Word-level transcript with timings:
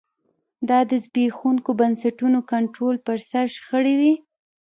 دا 0.69 0.79
د 0.89 0.91
زبېښونکو 1.03 1.71
بنسټونو 1.79 2.39
کنټرول 2.51 2.95
پر 3.05 3.17
سر 3.29 3.45
شخړې 3.55 3.93
وې 3.99 4.13